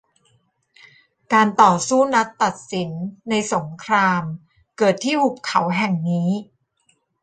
[1.33, 2.89] การต่อสู้นัดตัดสิน
[3.29, 4.21] ในสงคราม
[4.77, 6.29] เกิดที่หุบเขาแห่งนี้